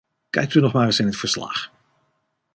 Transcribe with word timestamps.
Kijkt 0.29 0.53
u 0.53 0.59
nog 0.59 0.73
maar 0.73 0.85
eens 0.85 0.99
in 0.99 1.05
het 1.05 1.17
verslag. 1.17 1.71